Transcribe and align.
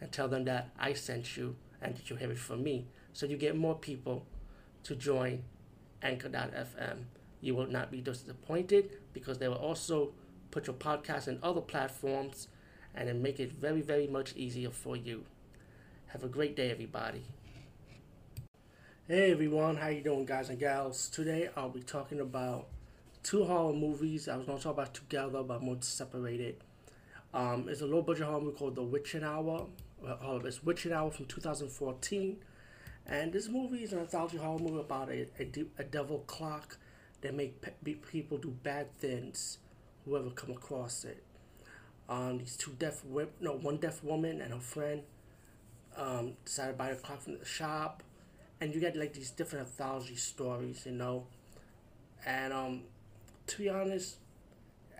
and 0.00 0.10
tell 0.12 0.28
them 0.28 0.44
that 0.44 0.70
I 0.78 0.92
sent 0.92 1.36
you 1.36 1.56
and 1.80 1.96
that 1.96 2.10
you 2.10 2.16
have 2.16 2.30
it 2.30 2.38
from 2.38 2.62
me. 2.62 2.86
So 3.12 3.26
you 3.26 3.36
get 3.36 3.56
more 3.56 3.74
people 3.74 4.26
to 4.84 4.94
join 4.94 5.44
Anchor.fm. 6.02 7.04
You 7.40 7.54
will 7.54 7.66
not 7.66 7.90
be 7.90 8.00
disappointed 8.00 8.90
because 9.12 9.38
they 9.38 9.48
will 9.48 9.56
also 9.56 10.12
put 10.50 10.66
your 10.66 10.76
podcast 10.76 11.28
in 11.28 11.38
other 11.42 11.60
platforms 11.60 12.48
and 12.94 13.08
then 13.08 13.22
make 13.22 13.40
it 13.40 13.52
very, 13.52 13.80
very 13.82 14.06
much 14.06 14.34
easier 14.36 14.70
for 14.70 14.96
you. 14.96 15.24
Have 16.08 16.22
a 16.22 16.28
great 16.28 16.54
day, 16.56 16.70
everybody. 16.70 17.24
Hey 19.06 19.32
everyone, 19.32 19.76
how 19.76 19.88
you 19.88 20.00
doing, 20.00 20.24
guys 20.24 20.48
and 20.48 20.58
gals? 20.58 21.10
Today 21.10 21.50
I'll 21.58 21.68
be 21.68 21.82
talking 21.82 22.20
about 22.20 22.68
two 23.22 23.44
horror 23.44 23.74
movies. 23.74 24.28
I 24.28 24.36
was 24.38 24.46
going 24.46 24.56
to 24.56 24.64
talk 24.64 24.72
about 24.72 24.94
together, 24.94 25.42
but 25.42 25.56
I'm 25.56 25.66
going 25.66 25.80
to 25.80 25.86
separate 25.86 26.40
it. 26.40 26.62
Um, 27.34 27.68
it's 27.68 27.80
a 27.80 27.86
low 27.86 28.00
budget 28.00 28.26
horror 28.26 28.40
movie 28.40 28.56
called 28.56 28.76
The 28.76 28.82
Witching 28.82 29.24
Hour. 29.24 29.66
Well, 30.00 30.40
it's 30.44 30.62
Witching 30.62 30.92
Hour 30.92 31.10
from 31.10 31.24
2014. 31.26 32.36
And 33.06 33.32
this 33.32 33.48
movie 33.48 33.82
is 33.82 33.92
an 33.92 33.98
anthology 33.98 34.36
horror 34.36 34.60
movie 34.60 34.78
about 34.78 35.10
a, 35.10 35.26
a, 35.40 35.50
a 35.78 35.84
devil 35.84 36.20
clock 36.28 36.78
that 37.22 37.34
make 37.34 37.60
pe- 37.60 37.94
people 37.94 38.38
do 38.38 38.54
bad 38.62 38.94
things, 38.98 39.58
whoever 40.04 40.30
come 40.30 40.52
across 40.52 41.04
it. 41.04 41.24
Um, 42.08 42.38
these 42.38 42.56
two 42.56 42.70
deaf 42.78 43.04
women, 43.04 43.32
no, 43.40 43.54
one 43.54 43.78
deaf 43.78 44.04
woman 44.04 44.40
and 44.40 44.52
her 44.52 44.60
friend 44.60 45.02
um, 45.96 46.34
decided 46.44 46.72
to 46.72 46.78
buy 46.78 46.90
a 46.90 46.96
clock 46.96 47.22
from 47.22 47.38
the 47.38 47.44
shop. 47.44 48.04
And 48.60 48.72
you 48.72 48.80
get 48.80 48.94
like 48.94 49.12
these 49.12 49.32
different 49.32 49.66
anthology 49.66 50.14
stories, 50.14 50.86
you 50.86 50.92
know. 50.92 51.26
And 52.24 52.52
um, 52.52 52.82
to 53.48 53.58
be 53.58 53.68
honest, 53.68 54.18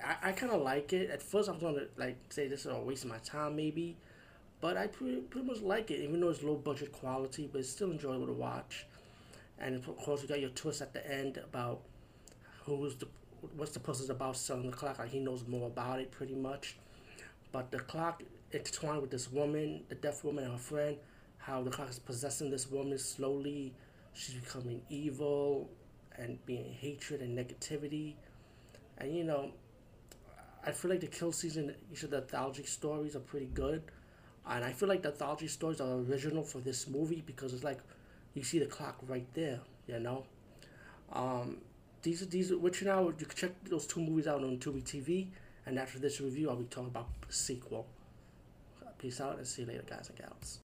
I, 0.04 0.28
I 0.28 0.32
kind 0.32 0.52
of 0.52 0.62
like 0.62 0.92
it. 0.92 1.10
At 1.10 1.22
first, 1.22 1.48
I 1.48 1.52
was 1.52 1.62
gonna 1.62 1.86
like 1.96 2.16
say 2.28 2.48
this 2.48 2.60
is 2.60 2.66
a 2.66 2.78
waste 2.78 3.04
of 3.04 3.10
my 3.10 3.18
time, 3.18 3.56
maybe, 3.56 3.96
but 4.60 4.76
I 4.76 4.86
pretty, 4.86 5.16
pretty 5.16 5.46
much 5.46 5.60
like 5.60 5.90
it, 5.90 6.00
even 6.00 6.20
though 6.20 6.28
it's 6.28 6.42
low 6.42 6.56
budget 6.56 6.92
quality, 6.92 7.48
but 7.50 7.60
it's 7.60 7.70
still 7.70 7.90
enjoyable 7.90 8.26
to 8.26 8.32
watch. 8.32 8.86
And 9.58 9.76
of 9.76 9.96
course, 9.96 10.22
you 10.22 10.28
got 10.28 10.40
your 10.40 10.50
twist 10.50 10.82
at 10.82 10.92
the 10.92 11.10
end 11.10 11.38
about 11.38 11.80
who's 12.64 12.96
the 12.96 13.06
what's 13.56 13.72
the 13.72 13.80
person's 13.80 14.10
about 14.10 14.36
selling 14.36 14.70
the 14.70 14.76
clock. 14.76 14.98
Like 14.98 15.10
he 15.10 15.20
knows 15.20 15.46
more 15.46 15.66
about 15.66 16.00
it, 16.00 16.10
pretty 16.10 16.34
much. 16.34 16.76
But 17.52 17.70
the 17.70 17.78
clock 17.78 18.22
intertwined 18.52 19.02
with 19.02 19.10
this 19.10 19.30
woman, 19.30 19.82
the 19.88 19.94
deaf 19.94 20.24
woman 20.24 20.44
and 20.44 20.52
her 20.54 20.58
friend, 20.58 20.96
how 21.38 21.62
the 21.62 21.70
clock 21.70 21.90
is 21.90 21.98
possessing 21.98 22.50
this 22.50 22.70
woman 22.70 22.98
slowly. 22.98 23.72
She's 24.12 24.34
becoming 24.34 24.80
evil 24.88 25.68
and 26.16 26.44
being 26.46 26.72
hatred 26.72 27.20
and 27.20 27.36
negativity. 27.36 28.14
And 28.98 29.14
you 29.14 29.24
know, 29.24 29.50
I 30.66 30.72
feel 30.72 30.90
like 30.90 31.00
the 31.00 31.06
kill 31.06 31.32
season, 31.32 31.74
each 31.92 32.02
of 32.02 32.10
the 32.10 32.18
anthology 32.18 32.64
stories 32.64 33.14
are 33.16 33.20
pretty 33.20 33.46
good. 33.46 33.82
And 34.46 34.64
I 34.64 34.72
feel 34.72 34.88
like 34.88 35.02
the 35.02 35.08
anthology 35.08 35.48
stories 35.48 35.80
are 35.80 35.98
original 35.98 36.42
for 36.42 36.58
this 36.58 36.88
movie 36.88 37.22
because 37.26 37.54
it's 37.54 37.64
like 37.64 37.78
you 38.34 38.42
see 38.42 38.58
the 38.58 38.66
clock 38.66 38.98
right 39.08 39.26
there, 39.34 39.60
you 39.86 39.98
know. 40.00 40.24
Um, 41.12 41.58
these 42.02 42.26
these 42.28 42.52
which 42.52 42.82
now 42.82 43.08
you 43.08 43.26
can 43.26 43.36
check 43.36 43.52
those 43.64 43.86
two 43.86 44.00
movies 44.00 44.26
out 44.26 44.42
on 44.42 44.58
Tubi 44.58 44.82
TV, 44.82 45.28
and 45.64 45.78
after 45.78 45.98
this 45.98 46.20
review, 46.20 46.50
I'll 46.50 46.56
be 46.56 46.64
talking 46.64 46.88
about 46.88 47.08
the 47.26 47.32
sequel. 47.32 47.86
Peace 48.98 49.20
out 49.20 49.38
and 49.38 49.46
see 49.46 49.62
you 49.62 49.68
later, 49.68 49.84
guys 49.88 50.08
and 50.08 50.18
gals. 50.18 50.60